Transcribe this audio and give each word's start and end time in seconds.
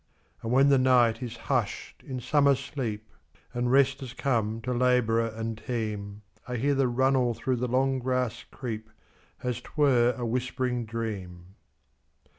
And 0.41 0.51
when 0.51 0.69
the 0.69 0.79
night 0.79 1.21
is 1.21 1.37
hush'd 1.37 2.01
in 2.01 2.19
summer 2.19 2.55
sleep, 2.55 3.07
And 3.53 3.71
rest 3.71 3.99
has 3.99 4.13
come 4.13 4.59
to 4.61 4.73
laborer 4.73 5.27
and 5.27 5.59
team,I 5.63 6.55
hear 6.55 6.73
the 6.73 6.87
runnel 6.87 7.35
through 7.35 7.57
the 7.57 7.67
long 7.67 7.99
grass 7.99 8.43
creep, 8.49 8.89
As 9.43 9.61
't 9.61 9.69
were 9.77 10.15
a 10.17 10.25
whispering 10.25 10.85
dream. 10.85 11.53